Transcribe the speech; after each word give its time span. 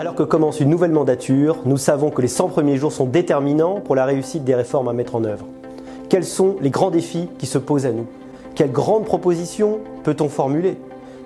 Alors 0.00 0.14
que 0.14 0.22
commence 0.22 0.60
une 0.60 0.70
nouvelle 0.70 0.92
mandature, 0.92 1.58
nous 1.66 1.76
savons 1.76 2.08
que 2.08 2.22
les 2.22 2.28
100 2.28 2.48
premiers 2.48 2.78
jours 2.78 2.90
sont 2.90 3.04
déterminants 3.04 3.82
pour 3.82 3.94
la 3.94 4.06
réussite 4.06 4.44
des 4.44 4.54
réformes 4.54 4.88
à 4.88 4.94
mettre 4.94 5.14
en 5.14 5.24
œuvre. 5.24 5.44
Quels 6.08 6.24
sont 6.24 6.56
les 6.62 6.70
grands 6.70 6.90
défis 6.90 7.28
qui 7.36 7.44
se 7.44 7.58
posent 7.58 7.84
à 7.84 7.92
nous? 7.92 8.06
Quelles 8.54 8.72
grandes 8.72 9.04
propositions 9.04 9.80
peut-on 10.02 10.30
formuler? 10.30 10.78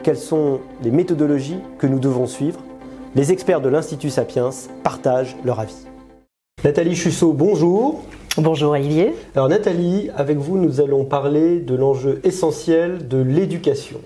Quelles 0.02 0.18
sont 0.18 0.58
les 0.82 0.90
méthodologies 0.90 1.60
que 1.78 1.86
nous 1.86 2.00
devons 2.00 2.26
suivre? 2.26 2.58
Les 3.14 3.30
experts 3.30 3.60
de 3.60 3.68
l'Institut 3.68 4.10
Sapiens 4.10 4.50
partagent 4.82 5.36
leur 5.44 5.60
avis. 5.60 5.86
Nathalie 6.64 6.96
Chussot, 6.96 7.32
bonjour. 7.32 8.02
Bonjour 8.38 8.72
Olivier. 8.72 9.14
Alors 9.36 9.48
Nathalie, 9.48 10.10
avec 10.16 10.38
vous, 10.38 10.58
nous 10.58 10.80
allons 10.80 11.04
parler 11.04 11.60
de 11.60 11.76
l'enjeu 11.76 12.20
essentiel 12.24 13.06
de 13.06 13.18
l'éducation. 13.18 14.00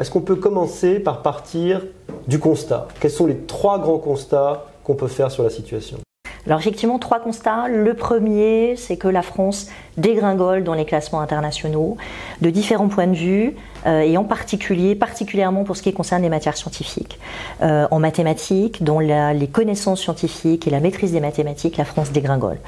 Est-ce 0.00 0.10
qu'on 0.10 0.22
peut 0.22 0.36
commencer 0.36 1.00
par 1.00 1.20
partir 1.20 1.82
du 2.26 2.38
constat? 2.38 2.88
Quels 2.98 3.10
sont 3.10 3.26
les 3.26 3.36
trois 3.36 3.78
grands 3.78 3.98
constats 3.98 4.64
qu'on 4.84 4.94
peut 4.94 5.06
faire 5.06 5.30
sur 5.30 5.42
la 5.42 5.50
situation? 5.50 5.98
Alors 6.46 6.58
effectivement, 6.58 6.98
trois 6.98 7.20
constats. 7.20 7.68
Le 7.68 7.92
premier, 7.92 8.74
c'est 8.76 8.96
que 8.96 9.06
la 9.06 9.20
France 9.20 9.68
dégringole 9.96 10.64
dans 10.64 10.74
les 10.74 10.84
classements 10.84 11.20
internationaux 11.20 11.96
de 12.40 12.50
différents 12.50 12.88
points 12.88 13.06
de 13.06 13.16
vue, 13.16 13.56
euh, 13.86 14.00
et 14.00 14.16
en 14.16 14.24
particulier, 14.24 14.94
particulièrement 14.94 15.64
pour 15.64 15.76
ce 15.76 15.82
qui 15.82 15.92
concerne 15.92 16.22
les 16.22 16.28
matières 16.28 16.56
scientifiques. 16.56 17.18
Euh, 17.62 17.86
en 17.90 17.98
mathématiques, 17.98 18.82
dont 18.82 19.00
les 19.00 19.48
connaissances 19.50 20.00
scientifiques 20.00 20.66
et 20.66 20.70
la 20.70 20.80
maîtrise 20.80 21.12
des 21.12 21.20
mathématiques, 21.20 21.76
la 21.76 21.84
France 21.84 22.12
dégringole. 22.12 22.58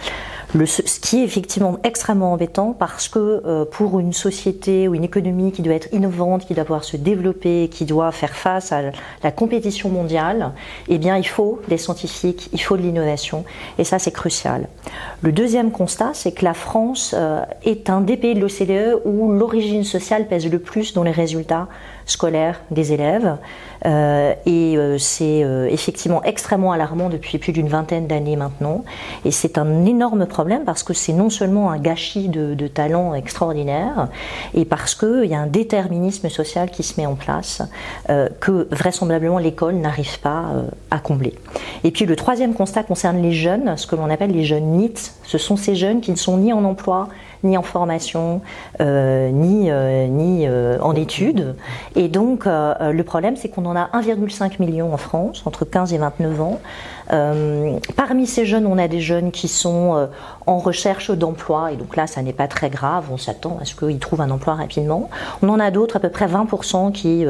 Le, 0.54 0.66
ce 0.66 1.00
qui 1.00 1.20
est 1.20 1.24
effectivement 1.24 1.78
extrêmement 1.82 2.32
embêtant 2.32 2.76
parce 2.78 3.08
que 3.08 3.42
euh, 3.44 3.64
pour 3.64 3.98
une 3.98 4.12
société 4.12 4.86
ou 4.86 4.94
une 4.94 5.02
économie 5.02 5.50
qui 5.50 5.62
doit 5.62 5.74
être 5.74 5.92
innovante, 5.92 6.46
qui 6.46 6.54
doit 6.54 6.62
pouvoir 6.62 6.84
se 6.84 6.96
développer, 6.96 7.68
qui 7.72 7.84
doit 7.84 8.12
faire 8.12 8.34
face 8.36 8.70
à 8.70 8.82
la 9.24 9.32
compétition 9.32 9.88
mondiale, 9.88 10.52
eh 10.86 10.98
bien 10.98 11.16
il 11.16 11.26
faut 11.26 11.60
des 11.66 11.76
scientifiques, 11.76 12.50
il 12.52 12.60
faut 12.60 12.76
de 12.76 12.82
l'innovation 12.82 13.44
et 13.78 13.84
ça 13.84 13.98
c'est 13.98 14.12
crucial. 14.12 14.68
Le 15.22 15.32
deuxième 15.32 15.72
constat, 15.72 16.10
c'est 16.12 16.30
que 16.30 16.44
la 16.44 16.54
France 16.54 17.13
est 17.62 17.90
un 17.90 18.00
des 18.00 18.16
pays 18.16 18.34
de 18.34 18.40
l'OCDE 18.40 19.00
où 19.04 19.32
l'origine 19.32 19.84
sociale 19.84 20.26
pèse 20.26 20.50
le 20.50 20.58
plus 20.58 20.92
dans 20.94 21.02
les 21.02 21.10
résultats 21.10 21.68
scolaires 22.06 22.60
des 22.70 22.92
élèves. 22.92 23.36
Euh, 23.86 24.32
et 24.46 24.76
euh, 24.76 24.96
c'est 24.98 25.44
euh, 25.44 25.68
effectivement 25.68 26.22
extrêmement 26.22 26.72
alarmant 26.72 27.10
depuis 27.10 27.38
plus 27.38 27.52
d'une 27.52 27.68
vingtaine 27.68 28.06
d'années 28.06 28.36
maintenant. 28.36 28.84
Et 29.24 29.30
c'est 29.30 29.58
un 29.58 29.84
énorme 29.84 30.26
problème 30.26 30.64
parce 30.64 30.82
que 30.82 30.94
c'est 30.94 31.12
non 31.12 31.28
seulement 31.28 31.70
un 31.70 31.78
gâchis 31.78 32.28
de, 32.28 32.54
de 32.54 32.66
talent 32.66 33.14
extraordinaire, 33.14 34.08
et 34.54 34.64
parce 34.64 34.94
qu'il 34.94 35.26
y 35.26 35.34
a 35.34 35.38
un 35.38 35.46
déterminisme 35.46 36.28
social 36.28 36.70
qui 36.70 36.82
se 36.82 36.98
met 37.00 37.06
en 37.06 37.14
place 37.14 37.62
que 38.40 38.68
vraisemblablement 38.70 39.38
l'école 39.38 39.74
n'arrive 39.74 40.18
pas 40.20 40.44
à 40.90 40.98
combler. 40.98 41.34
Et 41.82 41.90
puis 41.90 42.06
le 42.06 42.16
troisième 42.16 42.54
constat 42.54 42.82
concerne 42.82 43.20
les 43.20 43.32
jeunes, 43.32 43.76
ce 43.76 43.86
que 43.86 43.96
l'on 43.96 44.10
appelle 44.10 44.32
les 44.32 44.44
jeunes 44.44 44.76
NIT. 44.76 45.12
Ce 45.24 45.38
sont 45.38 45.56
ces 45.56 45.74
jeunes 45.74 46.00
qui 46.00 46.10
ne 46.10 46.16
sont 46.16 46.38
ni 46.38 46.52
en 46.52 46.64
emploi, 46.64 47.08
ni 47.44 47.56
en 47.56 47.62
formation, 47.62 48.40
euh, 48.80 49.30
ni, 49.30 49.70
euh, 49.70 50.06
ni 50.06 50.46
euh, 50.46 50.78
en 50.80 50.94
études. 50.94 51.54
Et 51.94 52.08
donc, 52.08 52.46
le 52.46 53.02
problème, 53.02 53.36
c'est 53.36 53.48
qu'on 53.48 53.66
en 53.66 53.76
a 53.76 53.88
1,5 53.92 54.58
million 54.58 54.92
en 54.92 54.96
France, 54.96 55.42
entre 55.46 55.64
15 55.64 55.92
et 55.92 55.98
29 55.98 56.40
ans. 56.40 56.60
parmi 57.96 58.26
ces 58.26 58.46
jeunes, 58.46 58.66
on 58.66 58.78
a 58.78 58.88
des 58.88 59.00
jeunes 59.00 59.30
qui 59.30 59.48
sont 59.48 60.08
en 60.46 60.58
recherche 60.58 61.10
d'emploi, 61.10 61.72
et 61.72 61.76
donc 61.76 61.96
là, 61.96 62.06
ça 62.06 62.22
n'est 62.22 62.32
pas 62.32 62.48
très 62.48 62.70
grave, 62.70 63.04
on 63.12 63.18
s'attend 63.18 63.58
à 63.60 63.64
ce 63.64 63.74
qu'ils 63.74 63.98
trouvent 63.98 64.22
un 64.22 64.30
emploi 64.30 64.54
rapidement. 64.54 65.10
On 65.42 65.48
en 65.48 65.60
a 65.60 65.70
d'autres, 65.70 65.96
à 65.96 66.00
peu 66.00 66.08
près 66.08 66.26
20%, 66.26 66.92
qui 66.92 67.24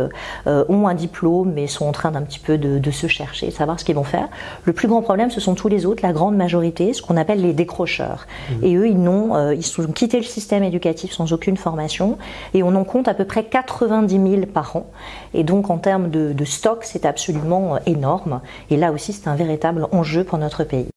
ont 0.46 0.88
un 0.88 0.94
diplôme, 0.94 1.52
mais 1.54 1.66
sont 1.66 1.86
en 1.86 1.92
train 1.92 2.12
d'un 2.12 2.22
petit 2.22 2.38
peu 2.38 2.56
de, 2.56 2.78
de, 2.78 2.90
se 2.90 3.06
chercher, 3.06 3.46
de 3.46 3.52
savoir 3.52 3.78
ce 3.78 3.84
qu'ils 3.84 3.96
vont 3.96 4.04
faire. 4.04 4.28
Le 4.64 4.72
plus 4.72 4.88
grand 4.88 5.02
problème, 5.02 5.30
ce 5.30 5.40
sont 5.40 5.54
tous 5.54 5.68
les 5.68 5.86
autres, 5.86 6.00
la 6.02 6.12
grande 6.12 6.36
majorité, 6.36 6.92
ce 6.92 7.02
qu'on 7.02 7.16
appelle 7.16 7.42
les 7.42 7.52
décrocheurs. 7.52 8.26
Mmh. 8.50 8.64
Et 8.64 8.76
eux, 8.76 8.88
ils 8.88 9.00
n'ont, 9.00 9.50
ils 9.50 9.64
sont 9.64 9.82
quitter 10.04 10.18
le 10.18 10.24
système 10.24 10.62
éducatif 10.62 11.12
sans 11.12 11.32
aucune 11.32 11.56
formation 11.56 12.18
et 12.52 12.62
on 12.62 12.74
en 12.74 12.84
compte 12.84 13.08
à 13.08 13.14
peu 13.14 13.24
près 13.24 13.44
90 13.44 14.12
000 14.12 14.46
par 14.52 14.76
an. 14.76 14.90
Et 15.32 15.44
donc 15.44 15.70
en 15.70 15.78
termes 15.78 16.10
de, 16.10 16.34
de 16.34 16.44
stock, 16.44 16.80
c'est 16.82 17.06
absolument 17.06 17.76
euh, 17.76 17.78
énorme. 17.86 18.42
Et 18.68 18.76
là 18.76 18.92
aussi, 18.92 19.14
c'est 19.14 19.28
un 19.28 19.34
véritable 19.34 19.88
enjeu 19.92 20.22
pour 20.22 20.36
notre 20.36 20.62
pays. 20.62 20.88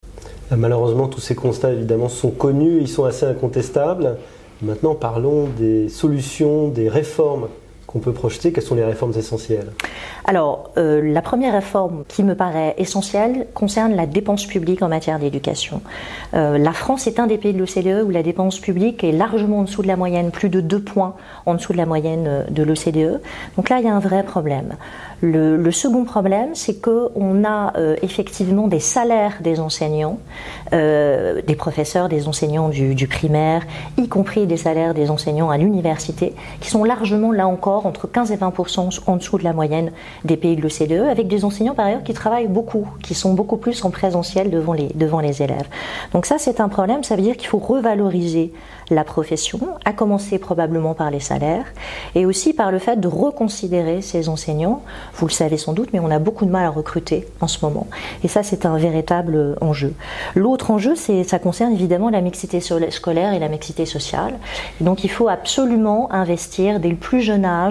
Malheureusement, 0.51 1.07
tous 1.07 1.21
ces 1.21 1.35
constats 1.35 1.71
évidemment 1.71 2.09
sont 2.09 2.31
connus, 2.31 2.79
ils 2.81 2.89
sont 2.89 3.05
assez 3.05 3.25
incontestables. 3.25 4.17
Maintenant, 4.61 4.93
parlons 4.93 5.47
des 5.57 5.87
solutions, 5.87 6.67
des 6.67 6.89
réformes 6.89 7.47
peut 7.99 8.13
projeter 8.13 8.51
Quelles 8.51 8.63
sont 8.63 8.75
les 8.75 8.83
réformes 8.83 9.13
essentielles? 9.17 9.71
Alors, 10.29 10.71
euh, 10.77 11.01
la 11.01 11.21
première 11.21 11.53
réforme 11.53 12.03
qui 12.09 12.21
me 12.21 12.35
paraît 12.35 12.75
essentielle 12.77 13.47
concerne 13.53 13.95
la 13.95 14.05
dépense 14.05 14.45
publique 14.45 14.81
en 14.81 14.89
matière 14.89 15.19
d'éducation. 15.19 15.81
Euh, 16.33 16.57
la 16.57 16.73
France 16.73 17.07
est 17.07 17.21
un 17.21 17.27
des 17.27 17.37
pays 17.37 17.53
de 17.53 17.59
l'OCDE 17.59 18.05
où 18.05 18.09
la 18.09 18.23
dépense 18.23 18.59
publique 18.59 19.05
est 19.05 19.13
largement 19.13 19.59
en 19.59 19.63
dessous 19.63 19.83
de 19.83 19.87
la 19.87 19.95
moyenne, 19.95 20.31
plus 20.31 20.49
de 20.49 20.59
deux 20.59 20.81
points 20.81 21.15
en 21.45 21.53
dessous 21.53 21.71
de 21.71 21.77
la 21.77 21.85
moyenne 21.85 22.25
euh, 22.27 22.43
de 22.49 22.61
l'OCDE. 22.61 23.21
Donc 23.55 23.69
là, 23.69 23.79
il 23.79 23.85
y 23.85 23.87
a 23.87 23.95
un 23.95 23.99
vrai 23.99 24.23
problème. 24.23 24.75
Le, 25.21 25.71
second 25.71 26.03
problème, 26.03 26.49
c'est 26.53 26.79
qu'on 26.79 27.43
a 27.43 27.73
effectivement 28.03 28.67
des 28.67 28.79
salaires 28.79 29.39
des 29.41 29.59
enseignants, 29.59 30.19
des 30.71 31.55
professeurs, 31.57 32.07
des 32.07 32.27
enseignants 32.27 32.69
du, 32.69 32.93
du, 32.93 33.07
primaire, 33.07 33.63
y 33.97 34.07
compris 34.07 34.45
des 34.45 34.57
salaires 34.57 34.93
des 34.93 35.09
enseignants 35.09 35.49
à 35.49 35.57
l'université, 35.57 36.35
qui 36.61 36.69
sont 36.69 36.83
largement, 36.83 37.31
là 37.31 37.47
encore, 37.47 37.86
entre 37.87 38.07
15 38.07 38.31
et 38.31 38.37
20% 38.37 38.99
en 39.05 39.15
dessous 39.15 39.37
de 39.37 39.43
la 39.43 39.53
moyenne 39.53 39.91
des 40.25 40.37
pays 40.37 40.55
de 40.55 40.61
l'OCDE, 40.61 41.09
avec 41.09 41.27
des 41.27 41.45
enseignants 41.45 41.75
par 41.75 41.87
ailleurs 41.87 42.03
qui 42.03 42.13
travaillent 42.13 42.47
beaucoup, 42.47 42.87
qui 43.01 43.13
sont 43.13 43.33
beaucoup 43.33 43.57
plus 43.57 43.83
en 43.83 43.89
présentiel 43.89 44.49
devant 44.49 44.73
les, 44.73 44.89
devant 44.95 45.19
les 45.19 45.41
élèves. 45.41 45.67
Donc 46.13 46.25
ça, 46.25 46.37
c'est 46.37 46.59
un 46.59 46.69
problème, 46.69 47.03
ça 47.03 47.15
veut 47.15 47.21
dire 47.21 47.37
qu'il 47.37 47.47
faut 47.47 47.59
revaloriser 47.59 48.53
la 48.89 49.03
profession, 49.03 49.59
à 49.83 49.91
commencer 49.91 50.37
probablement 50.39 50.93
par 50.93 51.11
les 51.11 51.19
salaires, 51.19 51.65
et 52.15 52.25
aussi 52.25 52.53
par 52.53 52.71
le 52.71 52.79
fait 52.79 52.99
de 52.99 53.07
reconsidérer 53.07 54.01
ces 54.01 54.29
enseignants 54.29 54.47
vous 55.15 55.27
le 55.27 55.31
savez 55.31 55.57
sans 55.57 55.73
doute, 55.73 55.89
mais 55.93 55.99
on 55.99 56.11
a 56.11 56.19
beaucoup 56.19 56.45
de 56.45 56.51
mal 56.51 56.65
à 56.65 56.69
recruter 56.69 57.27
en 57.41 57.47
ce 57.47 57.63
moment. 57.65 57.87
Et 58.23 58.27
ça, 58.27 58.43
c'est 58.43 58.65
un 58.65 58.77
véritable 58.77 59.55
enjeu. 59.61 59.93
L'autre 60.35 60.71
enjeu, 60.71 60.95
ça 60.95 61.39
concerne 61.39 61.73
évidemment 61.73 62.09
la 62.09 62.21
mixité 62.21 62.59
scolaire 62.61 63.33
et 63.33 63.39
la 63.39 63.49
mixité 63.49 63.85
sociale. 63.85 64.35
Donc, 64.81 65.03
il 65.03 65.09
faut 65.09 65.27
absolument 65.29 66.11
investir 66.11 66.79
dès 66.79 66.89
le 66.89 66.95
plus 66.95 67.21
jeune 67.21 67.45
âge 67.45 67.66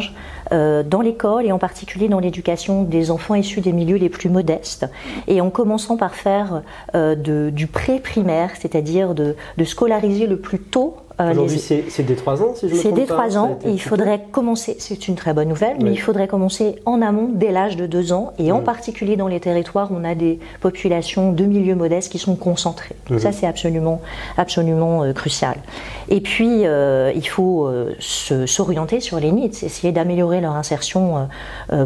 euh, 0.53 0.83
dans 0.83 1.01
l'école 1.01 1.47
et 1.47 1.53
en 1.53 1.59
particulier 1.59 2.09
dans 2.09 2.21
l'éducation 2.21 2.83
des 2.83 3.11
enfants 3.11 3.34
issus 3.34 3.61
des 3.61 3.73
milieux 3.73 3.97
les 3.97 4.09
plus 4.09 4.29
modestes. 4.29 4.87
Et 5.27 5.41
en 5.41 5.51
commençant 5.51 5.97
par 5.97 6.15
faire 6.15 6.62
euh, 6.95 7.15
du 7.51 7.67
pré-primaire, 7.67 8.51
c'est-à-dire 8.59 9.15
de 9.15 9.65
scolariser 9.65 10.27
le 10.27 10.39
plus 10.39 10.59
tôt 10.59 10.97
euh, 11.21 11.31
Aujourd'hui, 11.31 11.59
c'est 11.59 12.03
dès 12.03 12.15
3 12.15 12.43
ans, 12.43 12.54
si 12.54 12.69
je 12.69 12.75
C'est 12.75 12.93
dès 12.93 13.06
3 13.06 13.38
ans, 13.38 13.59
il 13.65 13.81
faudrait 13.81 14.22
commencer, 14.31 14.77
c'est 14.78 15.09
une 15.09 15.15
très 15.15 15.32
bonne 15.32 15.49
nouvelle, 15.49 15.77
mais 15.82 15.91
il 15.93 15.97
faudrait 15.97 16.28
commencer 16.28 16.77
en 16.84 17.00
amont, 17.00 17.31
dès 17.32 17.53
l'âge 17.53 17.77
de 17.77 17.87
2 17.87 18.12
ans, 18.12 18.34
et 18.38 18.53
en 18.53 18.60
particulier 18.60 19.16
dans 19.16 19.28
les 19.28 19.41
territoires 19.41 19.91
où 19.91 19.97
on 19.97 20.05
a 20.05 20.15
des 20.15 20.38
populations 20.60 21.32
de 21.32 21.44
milieux 21.44 21.75
modestes 21.75 22.12
qui 22.12 22.19
sont 22.19 22.37
concentrées. 22.37 22.97
Ça, 23.19 23.32
c'est 23.32 23.47
absolument, 23.47 24.03
absolument 24.37 25.05
euh, 25.05 25.12
crucial. 25.12 25.56
Et 26.09 26.21
puis, 26.21 26.66
euh, 26.66 27.12
il 27.15 27.26
faut 27.26 27.66
euh, 27.66 27.94
s'orienter 28.00 29.00
sur 29.00 29.19
les 29.19 29.32
NITS, 29.32 29.62
essayer 29.62 29.93
d'améliorer 29.93 30.41
leur 30.41 30.53
insertion 30.53 31.28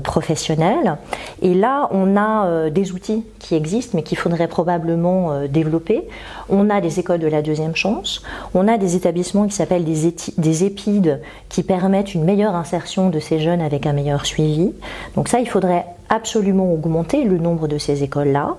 professionnelle. 0.03 0.97
Et 1.43 1.55
là, 1.55 1.89
on 1.93 2.17
a 2.17 2.71
des 2.71 2.93
outils 2.93 3.25
qui 3.39 3.55
existent, 3.55 3.93
mais 3.95 4.03
qu'il 4.03 4.19
faudrait 4.19 4.49
probablement 4.49 5.47
développer. 5.47 6.07
On 6.49 6.71
a 6.71 6.81
des 6.81 6.99
écoles 7.01 7.21
de 7.21 7.27
la 7.27 7.43
deuxième 7.43 7.77
chance, 7.77 8.23
on 8.55 8.69
a 8.69 8.77
des 8.77 8.97
établissements 8.97 9.20
qui 9.23 9.55
s'appellent 9.55 9.85
des, 9.85 10.15
des, 10.39 10.65
épides 10.65 11.21
qui 11.49 11.63
permettent 11.63 12.15
une 12.15 12.25
meilleure 12.25 12.55
insertion 12.55 13.11
de 13.11 13.19
ces 13.21 13.39
jeunes 13.39 13.61
avec 13.61 13.87
un 13.87 13.93
meilleur 13.93 14.27
suivi. 14.27 14.73
Donc 15.15 15.29
ça, 15.29 15.41
il 15.41 15.49
faudrait 15.49 15.87
absolument 16.11 16.73
augmenter 16.73 17.25
le 17.25 17.39
nombre 17.39 17.69
de 17.69 17.79
ces 17.79 18.03
écoles-là. 18.03 18.57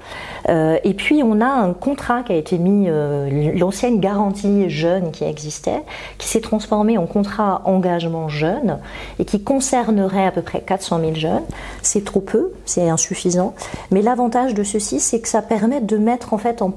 Euh, 0.50 0.78
et 0.84 0.94
puis 0.94 1.22
on 1.22 1.42
a 1.42 1.46
un 1.46 1.74
contrat 1.74 2.24
qui 2.24 2.32
a 2.32 2.36
été 2.36 2.58
mis, 2.58 2.86
euh, 2.88 3.52
l'ancienne 3.54 4.00
garantie 4.00 4.70
jeune 4.70 5.12
qui 5.12 5.26
existait, 5.26 5.84
qui 6.18 6.28
s'est 6.28 6.40
transformé 6.42 6.98
en 6.98 7.06
contrat 7.06 7.62
engagement 7.66 8.30
jeune 8.30 8.80
et 9.20 9.26
qui 9.26 9.44
concernerait 9.44 10.26
à 10.26 10.32
peu 10.32 10.42
près 10.42 10.62
400 10.62 11.02
000 11.02 11.16
jeunes. 11.16 11.44
C'est 11.82 12.06
trop 12.06 12.22
peu, 12.22 12.52
c'est 12.66 12.90
insuffisant. 12.90 13.54
Mais 13.92 14.02
l'avantage 14.02 14.54
de 14.54 14.64
ceci, 14.64 15.00
c'est 15.00 15.20
que 15.20 15.28
ça 15.28 15.42
permet 15.42 15.82
de 15.82 15.98
mettre 15.98 16.34
en 16.34 16.38
fait 16.38 16.62
en 16.62 16.72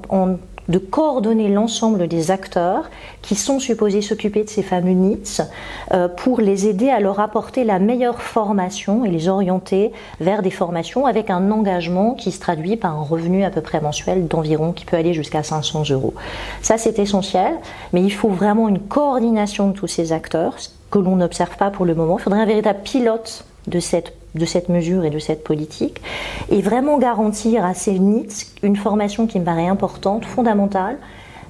de 0.69 0.77
coordonner 0.77 1.49
l'ensemble 1.49 2.07
des 2.07 2.31
acteurs 2.31 2.89
qui 3.21 3.35
sont 3.35 3.59
supposés 3.59 4.01
s'occuper 4.01 4.43
de 4.43 4.49
ces 4.49 4.63
fameux 4.63 4.91
NITS 4.91 5.41
euh, 5.93 6.07
pour 6.07 6.41
les 6.41 6.67
aider 6.67 6.89
à 6.89 6.99
leur 6.99 7.19
apporter 7.19 7.63
la 7.63 7.79
meilleure 7.79 8.21
formation 8.21 9.05
et 9.05 9.09
les 9.09 9.27
orienter 9.27 9.91
vers 10.19 10.41
des 10.41 10.51
formations 10.51 11.05
avec 11.05 11.29
un 11.29 11.51
engagement 11.51 12.13
qui 12.13 12.31
se 12.31 12.39
traduit 12.39 12.77
par 12.77 12.95
un 12.95 13.03
revenu 13.03 13.43
à 13.43 13.49
peu 13.49 13.61
près 13.61 13.81
mensuel 13.81 14.27
d'environ 14.27 14.71
qui 14.71 14.85
peut 14.85 14.97
aller 14.97 15.13
jusqu'à 15.13 15.43
500 15.43 15.83
euros. 15.91 16.13
Ça 16.61 16.77
c'est 16.77 16.99
essentiel, 16.99 17.53
mais 17.93 18.03
il 18.03 18.11
faut 18.11 18.29
vraiment 18.29 18.67
une 18.69 18.79
coordination 18.79 19.69
de 19.69 19.73
tous 19.73 19.87
ces 19.87 20.11
acteurs 20.11 20.55
que 20.91 20.99
l'on 20.99 21.17
n'observe 21.17 21.57
pas 21.57 21.71
pour 21.71 21.85
le 21.85 21.95
moment. 21.95 22.17
Il 22.17 22.21
faudrait 22.21 22.41
un 22.41 22.45
véritable 22.45 22.79
pilote 22.83 23.45
de 23.67 23.79
cette 23.79 24.13
de 24.35 24.45
cette 24.45 24.69
mesure 24.69 25.05
et 25.05 25.09
de 25.09 25.19
cette 25.19 25.43
politique, 25.43 26.01
et 26.49 26.61
vraiment 26.61 26.97
garantir 26.97 27.65
à 27.65 27.73
ces 27.73 27.97
NITS 27.97 28.53
une 28.63 28.75
formation 28.75 29.27
qui 29.27 29.39
me 29.39 29.45
paraît 29.45 29.67
importante, 29.67 30.25
fondamentale, 30.25 30.97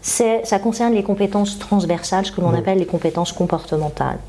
ça 0.01 0.59
concerne 0.59 0.93
les 0.93 1.03
compétences 1.03 1.57
transversales, 1.57 2.25
ce 2.25 2.31
que 2.31 2.39
l'on 2.39 2.53
appelle 2.53 2.77
les 2.77 2.85
compétences 2.85 3.31
comportementales. 3.31 4.19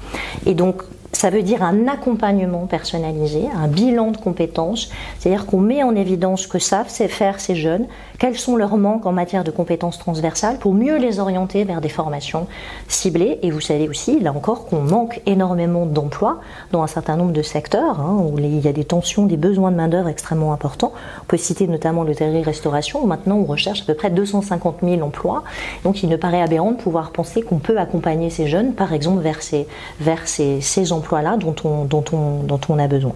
Et 0.46 0.54
donc, 0.54 0.82
ça 1.16 1.30
veut 1.30 1.42
dire 1.42 1.62
un 1.62 1.88
accompagnement 1.88 2.66
personnalisé, 2.66 3.44
un 3.54 3.68
bilan 3.68 4.10
de 4.10 4.18
compétences, 4.18 4.90
c'est-à-dire 5.18 5.46
qu'on 5.46 5.60
met 5.60 5.82
en 5.82 5.96
évidence 5.96 6.42
ce 6.42 6.48
que 6.48 6.58
savent 6.58 6.90
faire 6.90 7.40
ces 7.40 7.56
jeunes, 7.56 7.86
quels 8.18 8.36
sont 8.36 8.54
leurs 8.56 8.76
manques 8.76 9.06
en 9.06 9.12
matière 9.12 9.42
de 9.42 9.50
compétences 9.50 9.98
transversales 9.98 10.58
pour 10.58 10.74
mieux 10.74 10.98
les 10.98 11.18
orienter 11.18 11.64
vers 11.64 11.80
des 11.80 11.88
formations 11.88 12.46
ciblées. 12.88 13.38
Et 13.42 13.50
vous 13.50 13.62
savez 13.62 13.88
aussi, 13.88 14.20
là 14.20 14.32
encore, 14.32 14.66
qu'on 14.66 14.82
manque 14.82 15.22
énormément 15.24 15.86
d'emplois 15.86 16.40
dans 16.70 16.82
un 16.82 16.86
certain 16.86 17.16
nombre 17.16 17.32
de 17.32 17.42
secteurs 17.42 18.00
hein, 18.00 18.18
où 18.18 18.38
il 18.38 18.60
y 18.60 18.68
a 18.68 18.72
des 18.72 18.84
tensions, 18.84 19.24
des 19.24 19.38
besoins 19.38 19.70
de 19.70 19.76
main-d'œuvre 19.76 20.08
extrêmement 20.08 20.52
importants. 20.52 20.92
On 21.22 21.26
peut 21.26 21.38
citer 21.38 21.66
notamment 21.66 22.04
l'hôtellerie-restauration 22.04 23.02
où 23.02 23.06
maintenant 23.06 23.36
on 23.36 23.44
recherche 23.44 23.82
à 23.82 23.84
peu 23.84 23.94
près 23.94 24.10
250 24.10 24.78
000 24.82 25.00
emplois. 25.00 25.44
Donc 25.82 26.02
il 26.02 26.10
ne 26.10 26.16
paraît 26.16 26.42
aberrant 26.42 26.72
de 26.72 26.76
pouvoir 26.76 27.10
penser 27.10 27.40
qu'on 27.40 27.58
peut 27.58 27.78
accompagner 27.78 28.28
ces 28.28 28.48
jeunes, 28.48 28.74
par 28.74 28.92
exemple, 28.92 29.22
vers 29.22 29.42
ces, 29.42 29.66
vers 30.00 30.28
ces, 30.28 30.60
ces 30.60 30.92
dont 31.08 32.04
on, 32.68 32.78
a 32.78 32.86
besoin. 32.86 33.14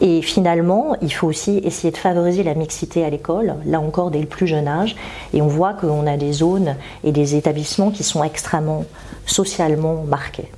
Et 0.00 0.22
finalement, 0.22 0.96
il 1.02 1.12
faut 1.12 1.26
aussi 1.26 1.60
essayer 1.64 1.90
de 1.90 1.96
favoriser 1.96 2.42
la 2.42 2.54
mixité 2.54 3.04
à 3.04 3.10
l'école. 3.10 3.54
Là 3.66 3.80
encore, 3.80 4.10
dès 4.10 4.20
le 4.20 4.26
plus 4.26 4.46
jeune 4.46 4.68
âge. 4.68 4.96
Et 5.32 5.42
on 5.42 5.46
voit 5.46 5.74
qu'on 5.74 6.06
a 6.06 6.16
des 6.16 6.32
zones 6.32 6.76
et 7.04 7.12
des 7.12 7.36
établissements 7.36 7.90
qui 7.90 8.02
sont 8.02 8.22
extrêmement 8.24 8.84
socialement 9.26 10.04
marqués. 10.06 10.50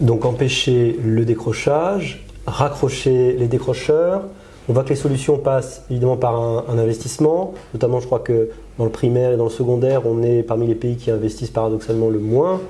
Donc 0.00 0.24
empêcher 0.24 0.98
le 1.02 1.24
décrochage, 1.24 2.24
raccrocher 2.46 3.36
les 3.38 3.46
décrocheurs. 3.46 4.22
On 4.68 4.72
voit 4.72 4.84
que 4.84 4.90
les 4.90 4.96
solutions 4.96 5.38
passent 5.38 5.84
évidemment 5.90 6.16
par 6.16 6.40
un, 6.40 6.78
investissement, 6.78 7.52
notamment 7.74 8.00
je 8.00 8.06
crois 8.06 8.20
que 8.20 8.50
dans 8.78 8.84
le 8.84 8.90
primaire 8.90 9.32
et 9.32 9.36
dans 9.36 9.44
le 9.44 9.50
secondaire, 9.50 10.02
on 10.06 10.22
est 10.22 10.42
parmi 10.42 10.66
les 10.66 10.74
pays 10.76 10.96
qui 10.96 11.10
investissent 11.10 11.50
paradoxalement 11.50 12.08
le 12.08 12.20
moins 12.20 12.60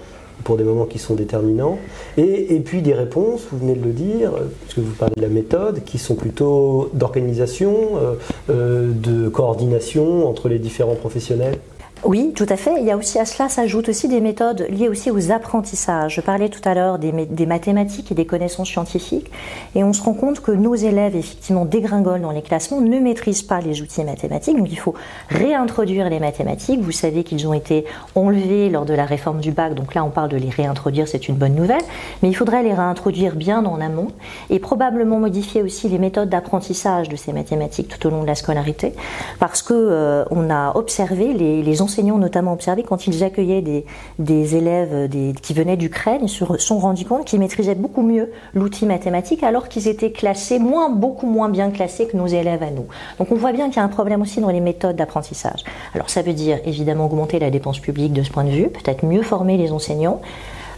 pour 0.45 0.57
des 0.57 0.65
moments 0.65 0.87
qui 0.87 0.99
sont 0.99 1.15
déterminants. 1.15 1.79
Et, 2.17 2.61
puis 2.65 2.83
des 2.83 2.95
réponses, 2.95 3.47
vous 3.51 3.59
venez 3.59 3.75
de 3.75 3.85
le 3.85 3.93
dire, 3.93 4.33
puisque 4.63 4.79
vous 4.79 4.95
parlez 4.95 5.15
de 5.17 5.23
la 5.23 5.29
méthode, 5.29 5.85
qui 5.85 5.99
sont 5.99 6.15
plutôt 6.15 6.91
d'organisation, 6.95 7.75
euh, 7.97 8.15
euh, 8.51 8.91
de 8.93 9.29
coordination 9.29 10.29
entre 10.29 10.49
les 10.49 10.59
différents 10.59 10.95
professionnels. 10.95 11.59
Oui, 12.05 12.33
tout 12.35 12.47
à 12.49 12.57
fait. 12.57 12.73
Il 12.81 12.85
y 12.85 12.91
a 12.91 12.97
aussi 12.97 13.21
à 13.21 13.25
cela 13.25 13.49
s'ajoutent 13.49 13.89
aussi 13.89 14.09
des 14.09 14.21
méthodes 14.21 14.67
liées 14.69 14.89
aussi 14.89 15.13
aux 15.13 15.31
apprentissages. 15.31 16.17
Je 16.17 16.21
parlais 16.21 16.49
tout 16.49 16.61
à 16.65 16.75
l'heure 16.75 16.99
des, 16.99 17.13
mathématiques 17.47 18.11
et 18.11 18.17
des 18.17 18.27
connaissances 18.27 18.71
scientifiques, 18.71 19.31
et 19.77 19.85
on 19.85 19.93
se 19.93 20.03
rend 20.03 20.15
compte 20.15 20.41
que 20.41 20.51
nos 20.51 20.75
élèves 20.75 21.15
effectivement 21.15 21.65
dégringolent 21.65 22.21
dans 22.21 22.33
les 22.33 22.43
classements, 22.43 22.81
ne 22.81 22.99
maîtrisent 22.99 23.45
pas 23.45 23.61
les 23.61 23.83
outils 23.83 24.03
mathématiques. 24.03 24.59
Donc 24.59 24.67
il 24.73 24.79
faut 24.81 24.95
réintroduire 25.29 26.11
les 26.11 26.19
mathématiques. 26.19 26.81
Vous 26.81 26.91
savez 26.91 27.23
qu'ils 27.23 27.47
ont 27.47 27.55
été 27.55 27.85
enlevés 28.17 28.69
lors 28.69 28.85
de 28.85 28.95
la 28.95 29.05
réforme 29.05 29.39
du 29.39 29.53
bac, 29.53 29.75
donc 29.75 29.95
là 29.95 30.03
on 30.05 30.11
parle 30.11 30.31
de 30.31 30.37
les 30.37 30.51
réintroduire, 30.51 31.07
c'est 31.07 31.29
une 31.29 31.37
bonne 31.37 31.55
nouvelle. 31.55 31.83
Mais 32.25 32.31
il 32.31 32.35
faudrait 32.35 32.65
les 32.65 32.75
réintroduire 32.75 33.37
bien 33.37 33.65
en 33.65 33.81
amont 33.81 34.09
et 34.51 34.59
probablement 34.59 35.21
modifier 35.21 35.63
aussi 35.63 35.89
les 35.89 35.99
méthodes 35.99 36.31
d'apprentissage 36.31 37.09
de 37.09 37.15
ces 37.15 37.33
mathématiques 37.33 37.87
tout 37.87 38.09
au 38.09 38.11
long 38.11 38.23
de 38.23 38.27
la 38.27 38.35
scolarité, 38.35 38.93
parce 39.39 39.63
que 39.63 39.73
euh, 39.73 40.25
on 40.33 40.51
a 40.51 40.77
observé 40.77 41.33
les 41.33 41.81
enseignants 41.81 41.92
notamment 42.01 42.53
observé 42.53 42.83
quand 42.83 43.07
ils 43.07 43.25
accueillaient 43.25 43.63
des, 43.63 43.85
des 44.19 44.57
élèves 44.57 45.09
des, 45.09 45.35
qui 45.41 45.55
venaient 45.55 45.77
d'Ukraine, 45.77 46.29
se 46.29 46.45
sont 46.59 46.79
rendus 46.79 47.05
compte 47.05 47.25
qu'ils 47.25 47.41
maîtrisaient 47.41 47.75
beaucoup 47.75 48.03
mieux 48.03 48.33
l'outil 48.55 48.87
mathématique 48.87 49.43
alors 49.43 49.69
qu'ils 49.69 49.89
étaient 49.89 50.13
classés 50.13 50.59
moins, 50.59 50.91
beaucoup 50.91 51.27
moins 51.27 51.49
bien 51.49 51.71
classés 51.71 52.07
que 52.07 52.17
nos 52.17 52.27
élèves 52.27 52.63
à 52.63 52.71
nous. 52.71 52.87
Donc 53.19 53.31
on 53.31 53.37
voit 53.37 53.53
bien 53.53 53.69
qu'il 53.69 53.77
y 53.77 53.81
a 53.81 53.85
un 53.85 53.89
problème 53.89 54.23
aussi 54.23 54.41
dans 54.41 54.51
les 54.51 54.61
méthodes 54.61 54.97
d'apprentissage. 54.97 55.65
Alors 55.95 56.11
ça 56.11 56.23
veut 56.23 56.33
dire 56.33 56.59
évidemment 56.65 57.07
augmenter 57.07 57.39
la 57.39 57.51
dépense 57.51 57.79
publique 57.79 58.13
de 58.13 58.23
ce 58.23 58.31
point 58.31 58.45
de 58.45 58.51
vue, 58.51 58.69
peut-être 58.69 59.05
mieux 59.05 59.23
former 59.23 59.57
les 59.57 59.73
enseignants, 59.73 60.21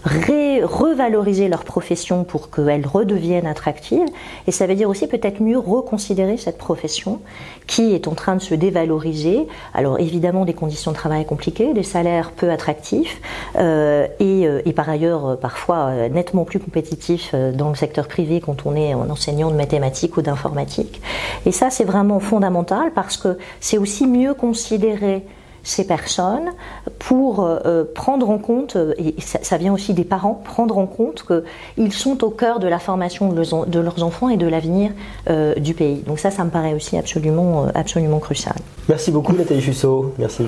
ré, 0.05 0.63
revaloriser 0.63 1.49
leur 1.49 1.65
profession 1.65 2.25
pour 2.25 2.51
qu'elle 2.51 2.87
redevienne 2.87 3.47
attractive. 3.47 4.07
Et 4.47 4.53
ça 4.53 4.67
veut 4.67 4.75
dire 4.75 4.89
aussi 4.89 5.07
peut-être 5.07 5.41
mieux 5.41 5.59
reconsidérer 5.59 6.37
cette 6.37 6.59
profession 6.59 7.21
qui 7.67 7.95
est 7.95 8.07
en 8.09 8.15
train 8.15 8.37
de 8.37 8.43
se 8.43 8.55
dévaloriser. 8.55 9.47
Alors 9.73 9.99
évidemment 9.99 10.45
des 10.45 10.53
conditions 10.53 10.91
de 10.91 10.97
travail 10.97 11.25
compliquées, 11.25 11.73
des 11.73 11.83
salaires 11.83 12.33
peu 12.33 12.51
attractifs 12.51 13.21
euh, 13.57 14.07
et, 14.21 14.47
euh, 14.47 14.61
et, 14.67 14.73
par 14.73 14.89
ailleurs 14.89 15.27
euh, 15.27 15.37
parfois 15.37 15.89
euh, 15.89 16.09
nettement 16.09 16.45
plus 16.45 16.59
compétitifs 16.59 17.35
dans 17.35 17.71
le 17.71 17.75
secteur 17.75 18.07
privé 18.07 18.41
quand 18.41 18.67
on 18.67 18.77
est 18.77 18.95
enseignant 18.95 19.51
de 19.51 19.57
mathématiques 19.57 20.17
ou 20.17 20.23
d'informatique. 20.23 21.01
Et 21.47 21.53
ça 21.53 21.71
c'est 21.71 21.85
vraiment 21.85 22.21
fondamental 22.21 22.93
parce 22.95 23.17
que 23.17 23.39
c'est 23.61 23.79
aussi 23.79 24.07
mieux 24.07 24.35
considérer 24.35 25.25
ces 25.65 25.87
personnes 25.87 26.53
pour 26.99 27.41
euh, 27.41 27.85
prendre 27.95 28.31
en 28.31 28.39
compte, 28.39 28.77
et 28.99 29.15
ça, 29.21 29.41
ça, 29.43 29.57
vient 29.57 29.73
aussi 29.73 29.95
des 29.95 30.05
parents, 30.05 30.41
prendre 30.45 30.79
en 30.79 30.87
compte 30.87 31.25
qu'ils 31.27 31.93
sont 31.93 32.23
au 32.23 32.31
cœur 32.31 32.61
de 32.61 32.69
la 32.69 32.79
formation 32.79 33.33
de 33.33 33.43
leurs, 33.43 33.67
de 33.67 33.81
leurs 33.81 34.05
enfants 34.05 34.29
et 34.29 34.37
de 34.37 34.47
l'avenir 34.47 34.93
euh, 35.29 35.55
du 35.57 35.75
pays. 35.75 36.03
Donc 36.07 36.19
ça, 36.19 36.31
ça 36.31 36.45
me 36.45 36.51
paraît 36.51 36.75
aussi 36.75 36.97
absolument, 36.97 37.67
absolument 37.75 38.21
crucial. 38.21 38.55
Merci 38.89 39.11
beaucoup 39.11 39.33
Nathalie 39.33 39.63
Fusso. 39.63 40.15
Merci. 40.19 40.45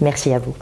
Merci 0.00 0.32
à 0.32 0.38
vous. 0.38 0.54